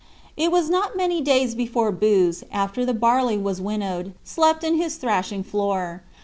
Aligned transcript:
3. 0.35 0.45
It 0.45 0.51
was 0.51 0.67
not 0.67 0.97
many 0.97 1.21
days 1.21 1.53
before 1.53 1.91
Booz, 1.91 2.43
after 2.51 2.83
the 2.83 2.93
barley 2.95 3.37
was 3.37 3.61
winnowed, 3.61 4.13
slept 4.23 4.63
in 4.63 4.77
his 4.77 4.95
thrashing 4.95 5.43
floor. 5.43 6.01